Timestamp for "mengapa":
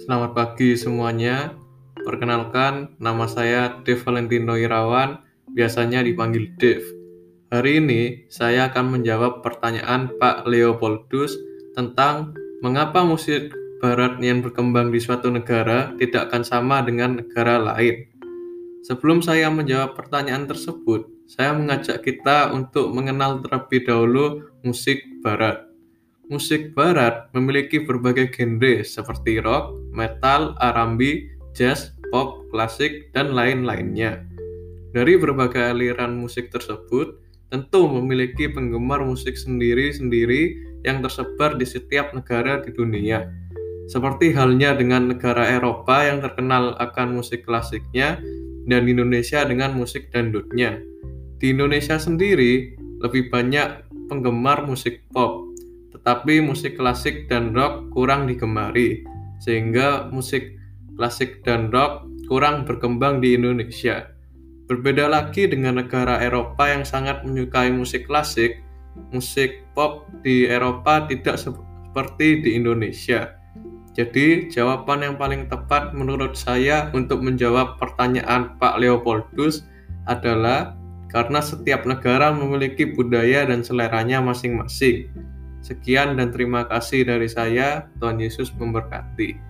12.64-13.04